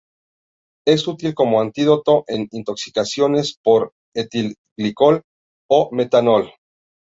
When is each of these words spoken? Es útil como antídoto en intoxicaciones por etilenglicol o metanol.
Es 0.87 1.07
útil 1.07 1.35
como 1.35 1.61
antídoto 1.61 2.23
en 2.27 2.47
intoxicaciones 2.49 3.59
por 3.63 3.93
etilenglicol 4.15 5.21
o 5.69 5.89
metanol. 5.91 6.51